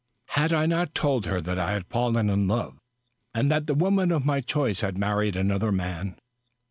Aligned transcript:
Had 0.29 0.51
I 0.51 0.65
not 0.65 0.95
told 0.95 1.27
her 1.27 1.39
that 1.41 1.59
I 1.59 1.73
had 1.73 1.85
fallen 1.85 2.27
in 2.27 2.47
love, 2.47 2.79
and 3.35 3.51
that 3.51 3.67
the 3.67 3.75
woman 3.75 4.11
of 4.11 4.25
my 4.25 4.41
choice 4.41 4.81
had 4.81 4.97
married 4.97 5.35
another 5.35 5.71
man 5.71 6.15